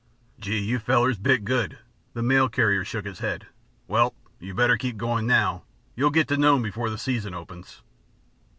"Gee! 0.39 0.57
You 0.57 0.79
fellers 0.79 1.19
bit 1.19 1.45
good." 1.45 1.77
The 2.15 2.23
mail 2.23 2.49
carrier 2.49 2.83
shook 2.83 3.05
his 3.05 3.19
head. 3.19 3.45
"Well! 3.87 4.15
You'd 4.39 4.57
better 4.57 4.75
keep 4.75 4.97
going 4.97 5.27
now; 5.27 5.61
you'll 5.95 6.09
get 6.09 6.27
to 6.29 6.37
Nome 6.37 6.63
before 6.63 6.89
the 6.89 6.97
season 6.97 7.35
opens. 7.35 7.83